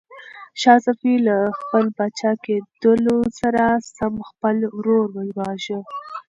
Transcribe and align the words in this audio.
شاه 0.61 0.79
صفي 0.85 1.13
له 1.27 1.37
خپل 1.59 1.85
پاچا 1.97 2.31
کېدلو 2.45 3.17
سره 3.39 3.63
سم 3.97 4.13
خپل 4.29 4.57
ورور 4.77 5.07
وواژه. 5.15 5.79